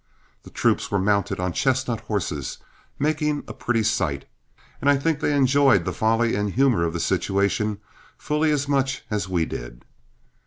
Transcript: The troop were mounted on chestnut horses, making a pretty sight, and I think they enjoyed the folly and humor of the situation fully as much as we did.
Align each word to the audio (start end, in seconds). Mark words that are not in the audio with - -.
The 0.41 0.49
troop 0.49 0.81
were 0.91 0.97
mounted 0.97 1.39
on 1.39 1.53
chestnut 1.53 1.99
horses, 1.99 2.57
making 2.97 3.43
a 3.47 3.53
pretty 3.53 3.83
sight, 3.83 4.25
and 4.81 4.89
I 4.89 4.97
think 4.97 5.19
they 5.19 5.35
enjoyed 5.37 5.85
the 5.85 5.93
folly 5.93 6.33
and 6.33 6.49
humor 6.51 6.83
of 6.83 6.93
the 6.93 6.99
situation 6.99 7.77
fully 8.17 8.49
as 8.49 8.67
much 8.67 9.03
as 9.11 9.29
we 9.29 9.45
did. 9.45 9.85